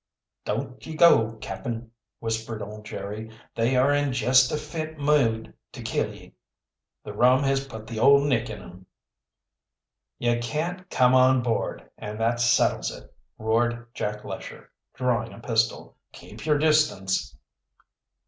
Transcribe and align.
"Don't 0.45 0.83
ye 0.83 0.95
go, 0.95 1.35
cap'n," 1.41 1.91
whispered 2.17 2.63
old 2.63 2.85
Jerry. 2.85 3.29
"They 3.53 3.75
are 3.75 3.93
in 3.93 4.13
jest 4.13 4.51
a 4.51 4.57
fit 4.57 4.97
mood 4.97 5.53
to 5.73 5.83
kill 5.83 6.11
ye. 6.11 6.33
The 7.03 7.13
rum 7.13 7.43
has 7.43 7.67
put 7.67 7.85
the 7.85 7.99
Old 7.99 8.23
Nick 8.25 8.49
in 8.49 8.63
'em." 8.63 8.85
"You 10.17 10.39
can't 10.39 10.89
come 10.89 11.13
on 11.13 11.43
board, 11.43 11.87
and 11.99 12.19
that 12.19 12.39
settles 12.39 12.89
it," 12.89 13.13
roared 13.37 13.93
Jack 13.93 14.25
Lesher, 14.25 14.71
drawing 14.95 15.33
a 15.33 15.39
pistol. 15.39 15.95
"Keep 16.13 16.47
your 16.47 16.57
distance." 16.57 17.37